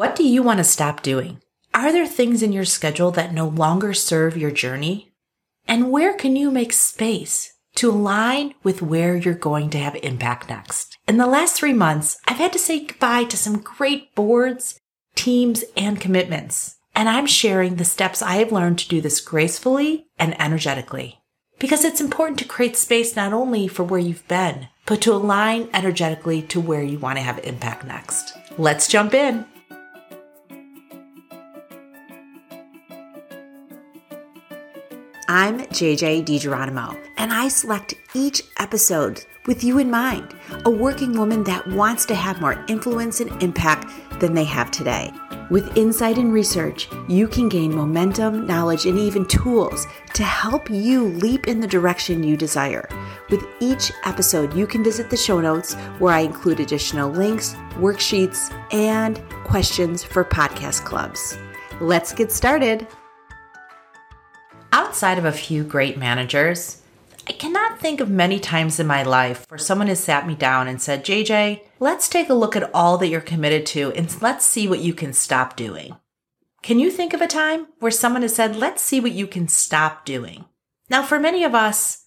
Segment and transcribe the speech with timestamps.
[0.00, 1.42] What do you want to stop doing?
[1.74, 5.12] Are there things in your schedule that no longer serve your journey?
[5.68, 10.48] And where can you make space to align with where you're going to have impact
[10.48, 10.96] next?
[11.06, 14.80] In the last three months, I've had to say goodbye to some great boards,
[15.16, 16.76] teams, and commitments.
[16.94, 21.20] And I'm sharing the steps I have learned to do this gracefully and energetically.
[21.58, 25.68] Because it's important to create space not only for where you've been, but to align
[25.74, 28.32] energetically to where you want to have impact next.
[28.56, 29.44] Let's jump in.
[35.32, 40.34] I'm JJ DiGeronimo, and I select each episode with you in mind
[40.64, 43.86] a working woman that wants to have more influence and impact
[44.18, 45.12] than they have today.
[45.48, 51.04] With insight and research, you can gain momentum, knowledge, and even tools to help you
[51.04, 52.88] leap in the direction you desire.
[53.30, 58.52] With each episode, you can visit the show notes where I include additional links, worksheets,
[58.74, 61.38] and questions for podcast clubs.
[61.80, 62.88] Let's get started.
[64.72, 66.82] Outside of a few great managers,
[67.28, 70.68] I cannot think of many times in my life where someone has sat me down
[70.68, 74.46] and said, JJ, let's take a look at all that you're committed to and let's
[74.46, 75.96] see what you can stop doing.
[76.62, 79.48] Can you think of a time where someone has said, let's see what you can
[79.48, 80.44] stop doing?
[80.88, 82.06] Now, for many of us,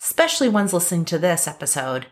[0.00, 2.06] especially ones listening to this episode,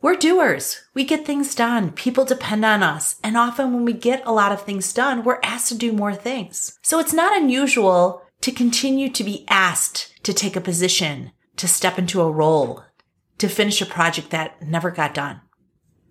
[0.00, 0.84] we're doers.
[0.94, 1.90] We get things done.
[1.92, 3.16] People depend on us.
[3.22, 6.14] And often when we get a lot of things done, we're asked to do more
[6.14, 6.78] things.
[6.82, 11.98] So it's not unusual to continue to be asked to take a position, to step
[11.98, 12.84] into a role,
[13.38, 15.40] to finish a project that never got done.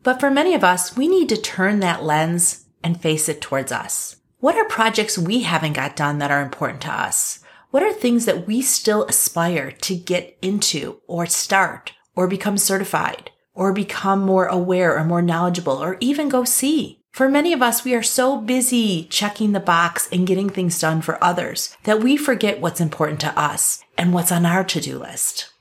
[0.04, 3.72] But for many of us, we need to turn that lens and face it towards
[3.72, 4.18] us.
[4.40, 7.40] What are projects we haven't got done that are important to us?
[7.72, 13.32] What are things that we still aspire to get into or start or become certified
[13.54, 16.97] or become more aware or more knowledgeable or even go see?
[17.18, 21.02] For many of us, we are so busy checking the box and getting things done
[21.02, 25.52] for others that we forget what's important to us and what's on our to-do list.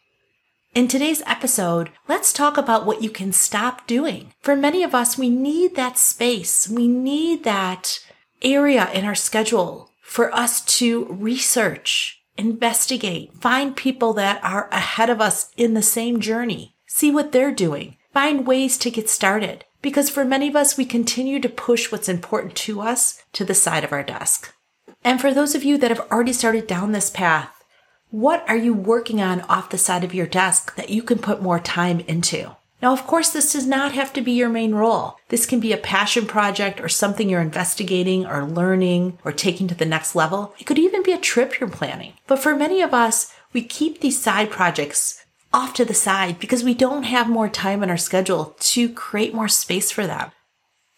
[0.75, 4.35] In today's episode, let's talk about what you can stop doing.
[4.43, 6.69] For many of us, we need that space.
[6.69, 8.01] We need that
[8.43, 15.23] area in our schedule for us to research, investigate, find people that are ahead of
[15.23, 20.11] us in the same journey, see what they're doing, find ways to get started, because
[20.11, 23.85] for many of us, we continue to push what's important to us to the side
[23.85, 24.55] of our desk.
[25.05, 27.65] And for those of you that have already started down this path,
[28.11, 31.43] what are you working on off the side of your desk that you can put
[31.43, 32.57] more time into?
[32.83, 35.17] Now, of course, this does not have to be your main role.
[35.29, 39.75] This can be a passion project or something you're investigating or learning or taking to
[39.75, 40.55] the next level.
[40.59, 42.13] It could even be a trip you're planning.
[42.27, 46.65] But for many of us, we keep these side projects off to the side because
[46.65, 50.31] we don't have more time in our schedule to create more space for them.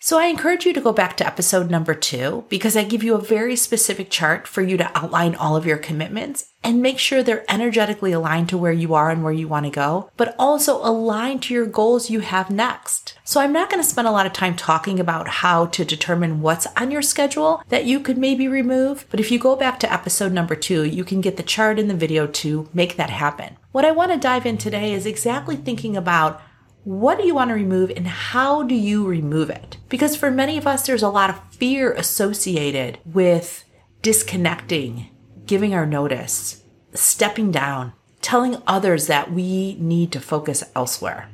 [0.01, 3.17] So I encourage you to go back to episode number two because I give you
[3.17, 7.21] a very specific chart for you to outline all of your commitments and make sure
[7.21, 10.77] they're energetically aligned to where you are and where you want to go, but also
[10.87, 13.19] aligned to your goals you have next.
[13.25, 16.43] So I'm not going to spend a lot of time talking about how to determine
[16.43, 19.05] what's on your schedule that you could maybe remove.
[19.11, 21.89] But if you go back to episode number two, you can get the chart in
[21.89, 23.57] the video to make that happen.
[23.73, 26.41] What I want to dive in today is exactly thinking about
[26.89, 29.77] what do you want to remove and how do you remove it?
[29.91, 33.63] Because for many of us, there's a lot of fear associated with
[34.01, 35.11] disconnecting,
[35.45, 41.29] giving our notice, stepping down, telling others that we need to focus elsewhere.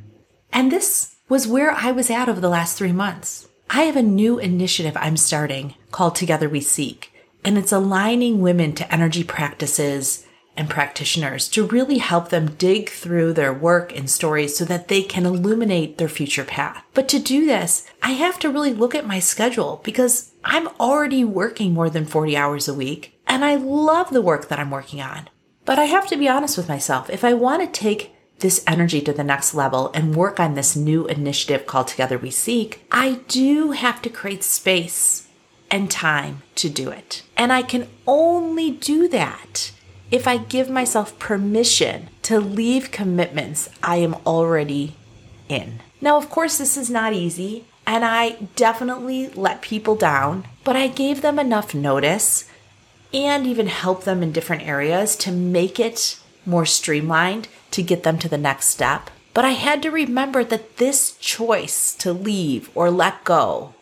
[0.52, 3.46] And this was where I was at over the last three months.
[3.70, 7.12] I have a new initiative I'm starting called Together We Seek,
[7.44, 10.26] and it's aligning women to energy practices
[10.56, 15.02] and practitioners to really help them dig through their work and stories so that they
[15.02, 16.84] can illuminate their future path.
[16.94, 21.24] But to do this, I have to really look at my schedule because I'm already
[21.24, 25.00] working more than 40 hours a week and I love the work that I'm working
[25.00, 25.28] on.
[25.64, 27.08] But I have to be honest with myself.
[27.08, 30.76] If I want to take this energy to the next level and work on this
[30.76, 35.28] new initiative called Together We Seek, I do have to create space
[35.70, 37.22] and time to do it.
[37.36, 39.72] And I can only do that
[40.14, 44.94] if I give myself permission to leave commitments I am already
[45.48, 45.80] in.
[46.00, 50.86] Now, of course, this is not easy, and I definitely let people down, but I
[50.86, 52.48] gave them enough notice
[53.12, 58.16] and even helped them in different areas to make it more streamlined to get them
[58.18, 59.10] to the next step.
[59.34, 63.74] But I had to remember that this choice to leave or let go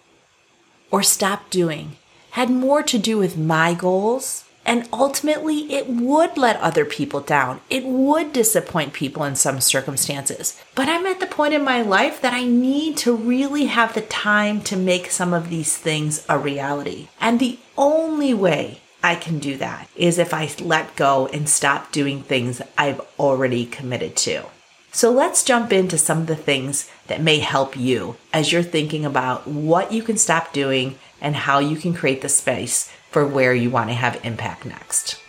[0.90, 1.96] or stop doing
[2.30, 7.60] had more to do with my goals And ultimately, it would let other people down.
[7.68, 10.60] It would disappoint people in some circumstances.
[10.74, 14.02] But I'm at the point in my life that I need to really have the
[14.02, 17.08] time to make some of these things a reality.
[17.20, 21.90] And the only way I can do that is if I let go and stop
[21.90, 24.44] doing things I've already committed to.
[24.92, 29.04] So let's jump into some of the things that may help you as you're thinking
[29.04, 33.54] about what you can stop doing and how you can create the space for where
[33.54, 35.20] you want to have impact next.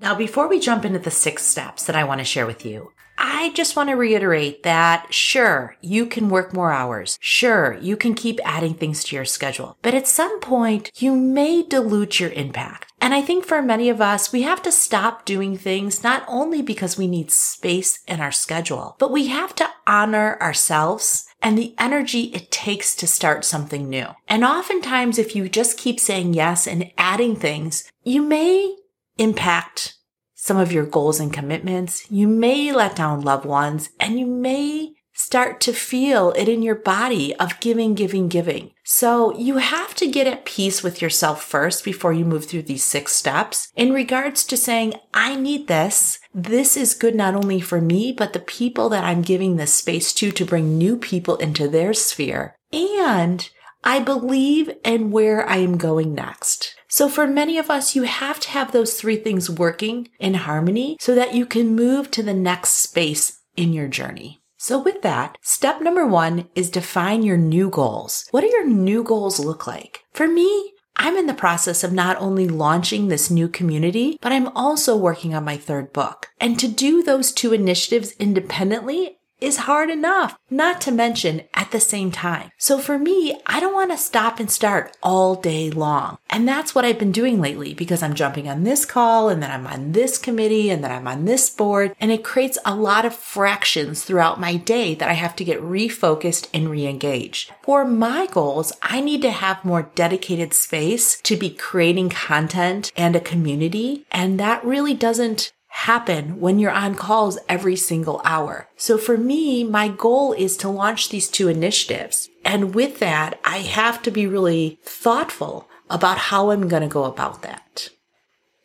[0.00, 2.92] Now, before we jump into the six steps that I want to share with you,
[3.16, 7.18] I just want to reiterate that sure, you can work more hours.
[7.20, 9.78] Sure, you can keep adding things to your schedule.
[9.80, 12.91] But at some point, you may dilute your impact.
[13.02, 16.62] And I think for many of us, we have to stop doing things not only
[16.62, 21.74] because we need space in our schedule, but we have to honor ourselves and the
[21.80, 24.06] energy it takes to start something new.
[24.28, 28.76] And oftentimes, if you just keep saying yes and adding things, you may
[29.18, 29.96] impact
[30.36, 32.08] some of your goals and commitments.
[32.08, 36.74] You may let down loved ones and you may start to feel it in your
[36.74, 38.70] body of giving, giving, giving.
[38.84, 42.84] So you have to get at peace with yourself first before you move through these
[42.84, 46.18] six steps in regards to saying, I need this.
[46.34, 50.12] This is good not only for me, but the people that I'm giving this space
[50.14, 52.56] to to bring new people into their sphere.
[52.72, 53.48] And
[53.84, 56.74] I believe in where I am going next.
[56.88, 60.96] So for many of us, you have to have those three things working in harmony
[61.00, 64.41] so that you can move to the next space in your journey.
[64.62, 68.26] So with that, step number one is define your new goals.
[68.30, 70.04] What do your new goals look like?
[70.12, 74.46] For me, I'm in the process of not only launching this new community, but I'm
[74.56, 76.28] also working on my third book.
[76.40, 81.80] And to do those two initiatives independently is hard enough, not to mention at the
[81.80, 82.50] same time.
[82.58, 86.18] So for me, I don't want to stop and start all day long.
[86.30, 89.50] And that's what I've been doing lately because I'm jumping on this call and then
[89.50, 91.94] I'm on this committee and then I'm on this board.
[92.00, 95.60] And it creates a lot of fractions throughout my day that I have to get
[95.60, 97.52] refocused and re-engaged.
[97.62, 103.16] For my goals, I need to have more dedicated space to be creating content and
[103.16, 104.04] a community.
[104.10, 108.68] And that really doesn't happen when you're on calls every single hour.
[108.76, 112.28] So for me, my goal is to launch these two initiatives.
[112.44, 117.04] And with that, I have to be really thoughtful about how I'm going to go
[117.04, 117.88] about that.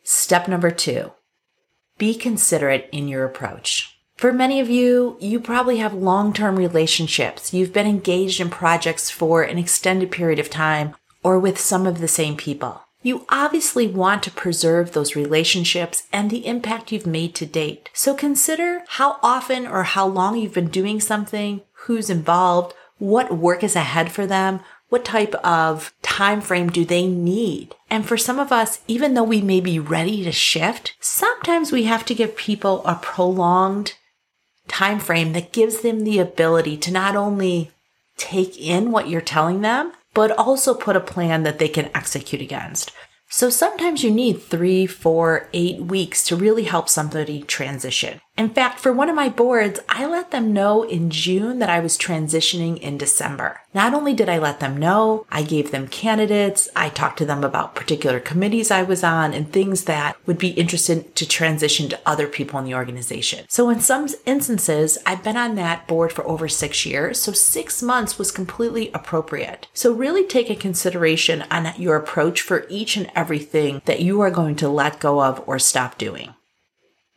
[0.02, 1.12] Step number two,
[1.96, 3.98] be considerate in your approach.
[4.16, 7.54] For many of you, you probably have long-term relationships.
[7.54, 12.00] You've been engaged in projects for an extended period of time or with some of
[12.00, 12.82] the same people.
[13.08, 17.88] You obviously want to preserve those relationships and the impact you've made to date.
[17.94, 23.64] So consider how often or how long you've been doing something, who's involved, what work
[23.64, 24.60] is ahead for them,
[24.90, 27.74] what type of time frame do they need?
[27.88, 31.84] And for some of us, even though we may be ready to shift, sometimes we
[31.84, 33.94] have to give people a prolonged
[34.66, 37.70] time frame that gives them the ability to not only
[38.18, 42.42] take in what you're telling them, but also put a plan that they can execute
[42.42, 42.90] against.
[43.28, 48.20] So sometimes you need three, four, eight weeks to really help somebody transition.
[48.38, 51.80] In fact, for one of my boards, I let them know in June that I
[51.80, 53.62] was transitioning in December.
[53.74, 57.42] Not only did I let them know, I gave them candidates, I talked to them
[57.42, 61.98] about particular committees I was on and things that would be interested to transition to
[62.06, 63.44] other people in the organization.
[63.48, 67.82] So in some instances, I've been on that board for over six years, so six
[67.82, 69.66] months was completely appropriate.
[69.74, 74.30] So really take a consideration on your approach for each and everything that you are
[74.30, 76.34] going to let go of or stop doing.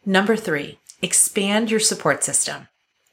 [0.03, 2.67] Number three, expand your support system.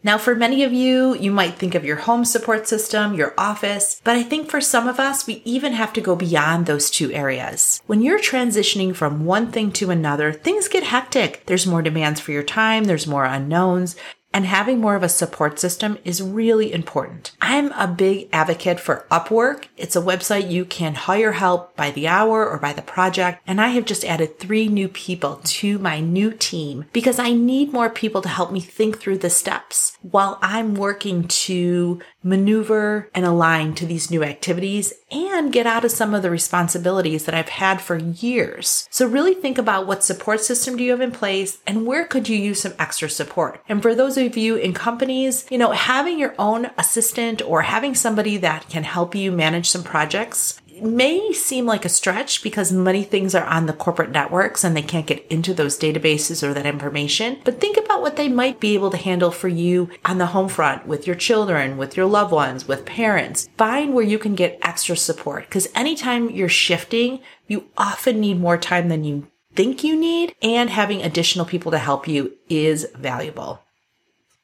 [0.04, 4.00] Now, for many of you, you might think of your home support system, your office,
[4.04, 7.10] but I think for some of us, we even have to go beyond those two
[7.10, 7.82] areas.
[7.88, 11.42] When you're transitioning from one thing to another, things get hectic.
[11.46, 13.96] There's more demands for your time, there's more unknowns,
[14.38, 17.32] and having more of a support system is really important.
[17.40, 19.64] I'm a big advocate for Upwork.
[19.76, 23.42] It's a website you can hire help by the hour or by the project.
[23.48, 27.72] And I have just added three new people to my new team because I need
[27.72, 33.26] more people to help me think through the steps while I'm working to maneuver and
[33.26, 37.48] align to these new activities and get out of some of the responsibilities that I've
[37.48, 38.88] had for years.
[38.90, 42.28] So really think about what support system do you have in place and where could
[42.28, 43.62] you use some extra support?
[43.68, 47.94] And for those of you in companies, you know, having your own assistant or having
[47.94, 53.02] somebody that can help you manage some projects may seem like a stretch because many
[53.02, 56.66] things are on the corporate networks and they can't get into those databases or that
[56.66, 57.38] information.
[57.44, 60.48] But think about what they might be able to handle for you on the home
[60.48, 63.48] front with your children, with your loved ones, with parents.
[63.56, 68.58] Find where you can get extra support because anytime you're shifting, you often need more
[68.58, 73.62] time than you think you need and having additional people to help you is valuable.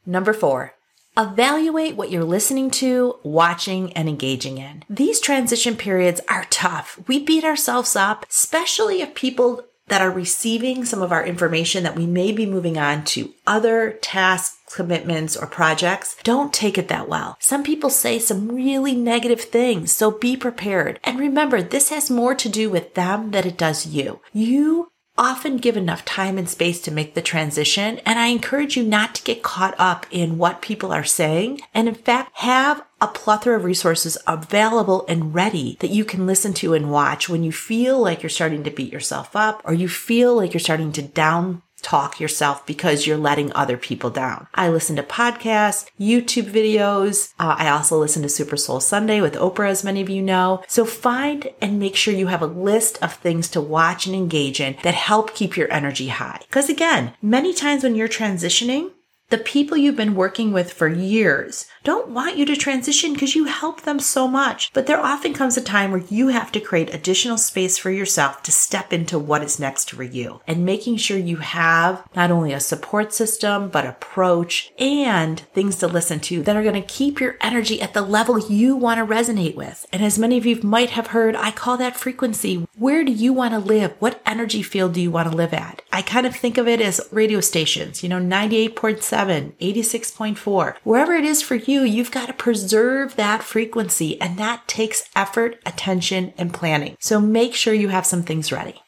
[0.06, 0.73] Number four,
[1.16, 4.82] Evaluate what you're listening to, watching, and engaging in.
[4.90, 6.98] These transition periods are tough.
[7.06, 11.94] We beat ourselves up, especially if people that are receiving some of our information that
[11.94, 17.08] we may be moving on to other tasks, commitments, or projects don't take it that
[17.08, 17.36] well.
[17.38, 20.98] Some people say some really negative things, so be prepared.
[21.04, 24.20] And remember, this has more to do with them than it does you.
[24.32, 28.00] You often give enough time and space to make the transition.
[28.04, 31.60] And I encourage you not to get caught up in what people are saying.
[31.72, 36.54] And in fact, have a plethora of resources available and ready that you can listen
[36.54, 39.88] to and watch when you feel like you're starting to beat yourself up or you
[39.88, 44.48] feel like you're starting to down talk yourself because you're letting other people down.
[44.54, 47.32] I listen to podcasts, YouTube videos.
[47.38, 50.62] Uh, I also listen to Super Soul Sunday with Oprah, as many of you know.
[50.66, 54.60] So find and make sure you have a list of things to watch and engage
[54.60, 56.40] in that help keep your energy high.
[56.48, 58.90] Because again, many times when you're transitioning,
[59.30, 63.44] the people you've been working with for years don't want you to transition because you
[63.44, 64.72] help them so much.
[64.72, 68.42] But there often comes a time where you have to create additional space for yourself
[68.44, 72.52] to step into what is next for you and making sure you have not only
[72.52, 77.20] a support system, but approach and things to listen to that are going to keep
[77.20, 79.86] your energy at the level you want to resonate with.
[79.92, 82.66] And as many of you might have heard, I call that frequency.
[82.76, 83.94] Where do you want to live?
[83.98, 85.82] What energy field do you want to live at?
[85.92, 89.13] I kind of think of it as radio stations, you know, 98.7,
[89.60, 94.66] 86.4, wherever it is for you you, you've got to preserve that frequency and that
[94.68, 96.96] takes effort, attention, and planning.
[97.00, 98.80] So make sure you have some things ready.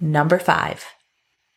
[0.00, 0.84] Number five,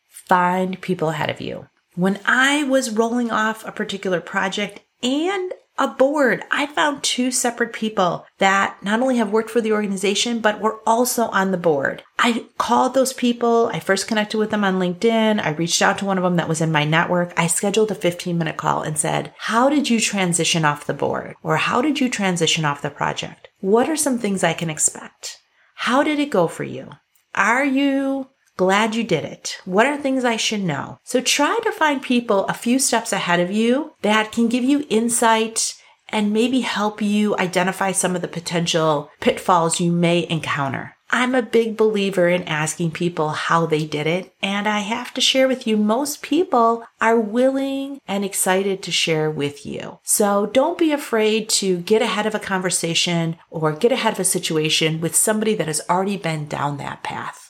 [0.08, 1.68] find people ahead of you.
[1.94, 6.42] When I was rolling off a particular project and a board.
[6.50, 10.80] I found two separate people that not only have worked for the organization, but were
[10.86, 12.02] also on the board.
[12.18, 13.70] I called those people.
[13.72, 15.44] I first connected with them on LinkedIn.
[15.44, 17.32] I reached out to one of them that was in my network.
[17.36, 21.34] I scheduled a 15 minute call and said, how did you transition off the board?
[21.42, 23.48] Or how did you transition off the project?
[23.60, 25.38] What are some things I can expect?
[25.74, 26.90] How did it go for you?
[27.34, 29.58] Are you Glad you did it.
[29.64, 31.00] What are things I should know?
[31.02, 34.86] So try to find people a few steps ahead of you that can give you
[34.88, 35.76] insight
[36.08, 40.94] and maybe help you identify some of the potential pitfalls you may encounter.
[41.10, 44.32] I'm a big believer in asking people how they did it.
[44.42, 49.30] And I have to share with you, most people are willing and excited to share
[49.30, 49.98] with you.
[50.02, 54.24] So don't be afraid to get ahead of a conversation or get ahead of a
[54.24, 57.43] situation with somebody that has already been down that path.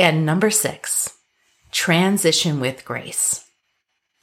[0.00, 1.18] And number six,
[1.72, 3.44] transition with grace.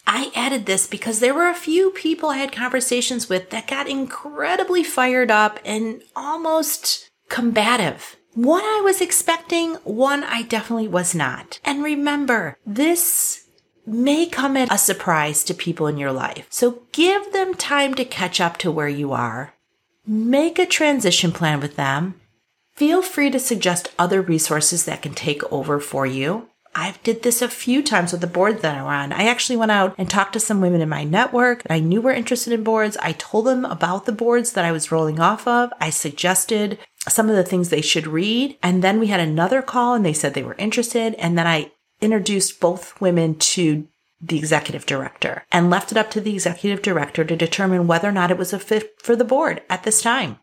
[0.07, 3.88] I added this because there were a few people I had conversations with that got
[3.88, 8.15] incredibly fired up and almost combative.
[8.34, 11.60] One I was expecting, one I definitely was not.
[11.63, 13.46] And remember, this
[13.86, 16.48] may come as a surprise to people in your life.
[16.50, 19.53] So give them time to catch up to where you are.
[20.07, 22.19] Make a transition plan with them
[22.77, 26.48] Feel free to suggest other resources that can take over for you.
[26.75, 29.12] I did this a few times with the board that I'm on.
[29.12, 32.01] I actually went out and talked to some women in my network that I knew
[32.01, 32.96] were interested in boards.
[32.98, 35.74] I told them about the boards that I was rolling off of.
[35.81, 36.77] I suggested
[37.10, 38.60] some of the things they should read.
[38.62, 41.15] And then we had another call and they said they were interested.
[41.15, 43.88] And then I introduced both women to
[44.22, 48.12] the executive director and left it up to the executive director to determine whether or
[48.12, 50.38] not it was a fit for the board at this time.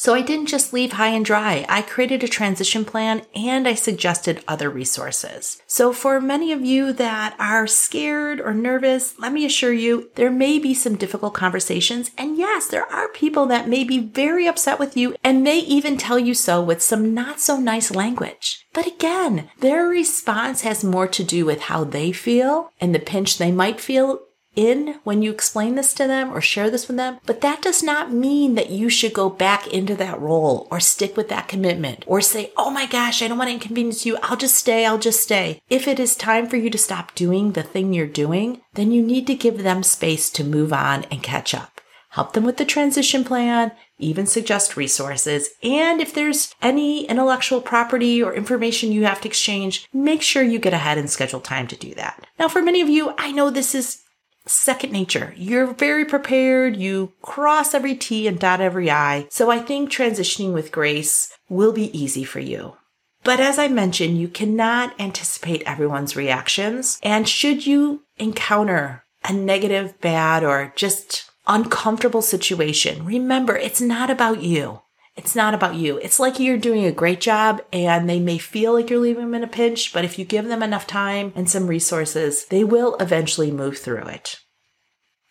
[0.00, 1.66] So I didn't just leave high and dry.
[1.68, 5.60] I created a transition plan and I suggested other resources.
[5.66, 10.30] So for many of you that are scared or nervous, let me assure you, there
[10.30, 12.12] may be some difficult conversations.
[12.16, 15.96] And yes, there are people that may be very upset with you and may even
[15.96, 18.64] tell you so with some not so nice language.
[18.72, 23.38] But again, their response has more to do with how they feel and the pinch
[23.38, 24.20] they might feel
[24.56, 27.82] in when you explain this to them or share this with them, but that does
[27.82, 32.04] not mean that you should go back into that role or stick with that commitment
[32.06, 34.18] or say, oh my gosh, I don't want to inconvenience you.
[34.22, 34.84] I'll just stay.
[34.84, 35.60] I'll just stay.
[35.68, 39.02] If it is time for you to stop doing the thing you're doing, then you
[39.02, 41.80] need to give them space to move on and catch up.
[42.10, 45.50] Help them with the transition plan, even suggest resources.
[45.62, 50.58] And if there's any intellectual property or information you have to exchange, make sure you
[50.58, 52.26] get ahead and schedule time to do that.
[52.38, 54.02] Now, for many of you, I know this is
[54.48, 55.34] second nature.
[55.36, 56.76] You're very prepared.
[56.76, 59.26] You cross every T and dot every I.
[59.30, 62.76] So I think transitioning with grace will be easy for you.
[63.24, 66.98] But as I mentioned, you cannot anticipate everyone's reactions.
[67.02, 74.42] And should you encounter a negative, bad, or just uncomfortable situation, remember it's not about
[74.42, 74.82] you.
[75.18, 75.98] It's not about you.
[75.98, 79.34] It's like you're doing a great job and they may feel like you're leaving them
[79.34, 82.94] in a pinch, but if you give them enough time and some resources, they will
[83.00, 84.38] eventually move through it.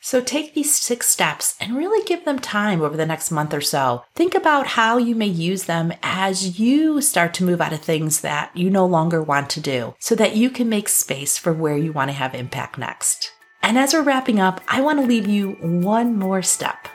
[0.01, 3.62] So take these six steps and really give them time over the next month or
[3.62, 4.03] so.
[4.13, 8.20] Think about how you may use them as you start to move out of things
[8.22, 11.77] that you no longer want to do so that you can make space for where
[11.77, 13.32] you want to have impact next.
[13.63, 16.89] And as we're wrapping up, I want to leave you one more step.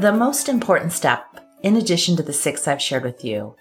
[0.00, 3.54] The most important step, in addition to the six I've shared with you,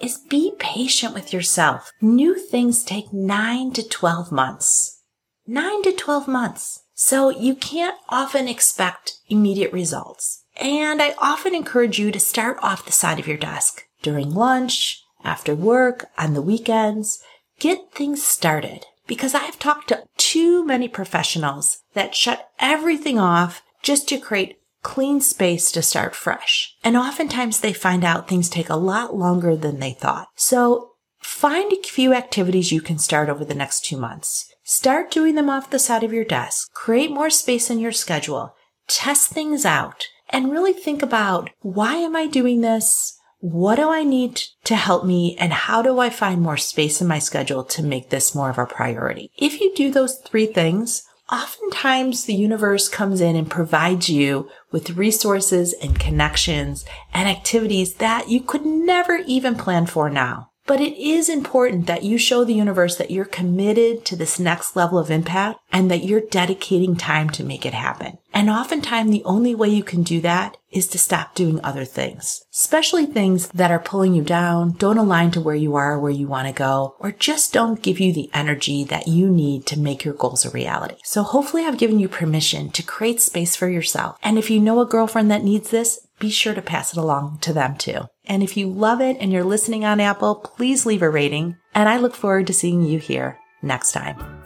[0.00, 1.92] is be patient with yourself.
[2.00, 5.02] New things take nine to 12 months.
[5.46, 6.82] Nine to 12 months.
[6.94, 10.42] So you can't often expect immediate results.
[10.56, 15.04] And I often encourage you to start off the side of your desk during lunch,
[15.22, 17.22] after work, on the weekends.
[17.60, 24.08] Get things started because I've talked to too many professionals that shut everything off just
[24.08, 26.76] to create clean space to start fresh.
[26.84, 30.28] And oftentimes they find out things take a lot longer than they thought.
[30.36, 34.48] So find a few activities you can start over the next two months.
[34.62, 36.72] Start doing them off the side of your desk.
[36.72, 38.54] Create more space in your schedule.
[38.86, 43.18] Test things out and really think about why am I doing this?
[43.40, 45.36] What do I need to help me?
[45.40, 48.58] And how do I find more space in my schedule to make this more of
[48.58, 49.32] a priority?
[49.36, 54.96] If you do those three things, oftentimes the universe comes in and provides you with
[54.96, 60.50] resources and connections and activities that you could never even plan for now.
[60.66, 64.74] But it is important that you show the universe that you're committed to this next
[64.74, 68.18] level of impact and that you're dedicating time to make it happen.
[68.34, 72.42] And oftentimes the only way you can do that is to stop doing other things,
[72.52, 76.26] especially things that are pulling you down, don't align to where you are, where you
[76.26, 80.04] want to go, or just don't give you the energy that you need to make
[80.04, 80.96] your goals a reality.
[81.02, 84.18] So hopefully I've given you permission to create space for yourself.
[84.22, 87.38] And if you know a girlfriend that needs this, be sure to pass it along
[87.42, 88.08] to them too.
[88.26, 91.56] And if you love it and you're listening on Apple, please leave a rating.
[91.74, 94.45] And I look forward to seeing you here next time.